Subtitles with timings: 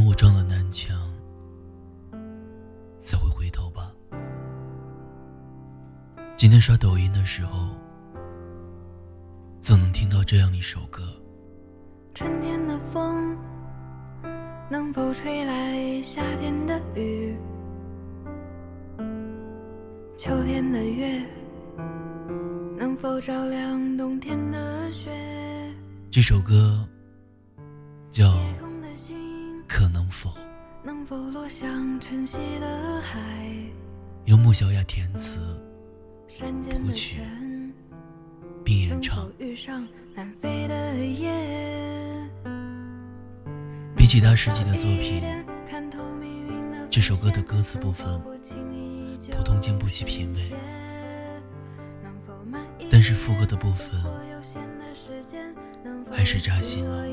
[0.00, 0.96] 能我撞了南墙，
[2.98, 3.92] 才会回头吧。
[6.34, 7.76] 今天刷抖音的时候，
[9.60, 11.02] 总能听到这样一首歌。
[12.14, 13.36] 春天的风，
[14.70, 17.36] 能否吹来夏天的雨？
[20.16, 21.22] 秋天的月，
[22.78, 25.10] 能否照亮冬天的雪？
[26.10, 26.88] 这首歌
[28.10, 28.24] 叫
[29.80, 30.28] 《可能否》，
[30.84, 33.18] 能否落向晨曦的海？
[34.26, 35.38] 由穆小雅填词
[36.28, 37.72] 谱曲泉，
[38.62, 39.32] 并演唱能否。
[39.38, 41.32] 遇上南飞的夜？
[43.96, 45.22] 比起他实际的作品，
[46.90, 48.20] 这首歌的歌词部分
[49.30, 50.52] 普通经不起品味，
[52.90, 53.98] 但是副歌的部分
[56.10, 57.08] 还是扎心了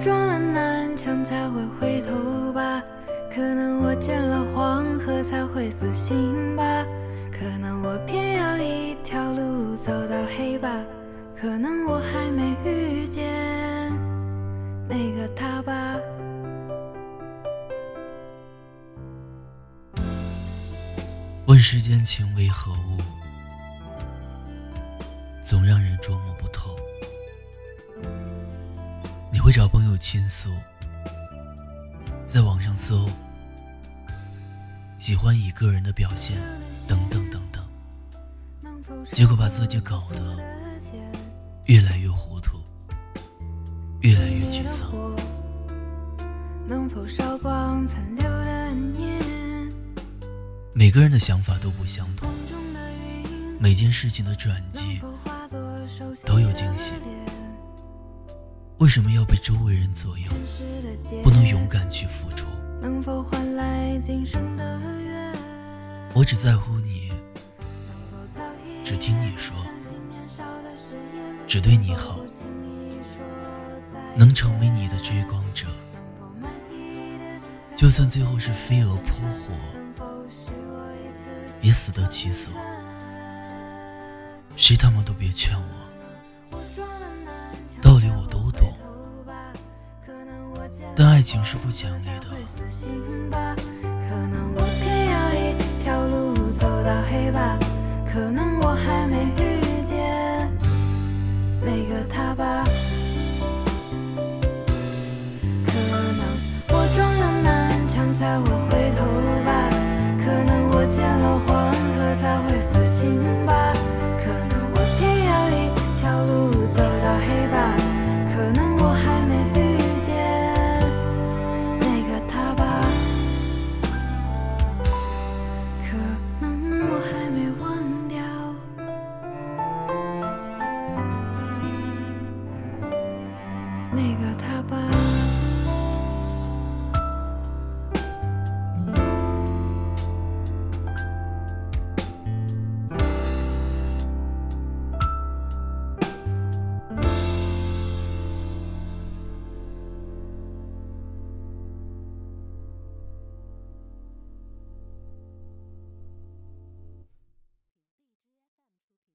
[0.00, 2.82] 撞了南墙才会回头吧
[3.34, 6.62] 可能我见了黄河才会死心吧
[7.32, 10.84] 可能我偏要一条路走到黑吧
[11.34, 13.92] 可能我还没遇见
[14.88, 15.96] 那个他吧
[21.46, 22.98] 问世间情为何物，
[25.42, 26.76] 总让人捉摸不透。
[29.48, 30.50] 会找朋友倾诉，
[32.26, 33.08] 在网上搜
[34.98, 36.36] 喜欢一个人的表现，
[36.86, 37.66] 等等等等，
[39.10, 40.36] 结果把自己搞得
[41.64, 42.58] 越来越糊涂，
[44.00, 44.86] 越来越沮丧。
[46.66, 49.72] 能否烧光残留的念？
[50.74, 52.28] 每个人的想法都不相同，
[53.58, 55.00] 每件事情的转机
[56.26, 56.92] 都有惊喜
[58.78, 60.30] 为什么要被周围人左右？
[61.24, 62.46] 不能勇敢去付出。
[62.80, 64.80] 能否换来今生的？
[66.14, 67.12] 我只在乎你，
[68.84, 69.56] 只听你说，
[71.46, 72.20] 只对你好，
[74.14, 75.66] 能成为你的追光者。
[77.74, 79.52] 就算最后是飞蛾扑火，
[81.60, 82.52] 也死得其所。
[84.56, 85.87] 谁他妈都别劝，我
[90.94, 92.28] 但爱情是不讲理的。
[94.08, 94.87] 可能我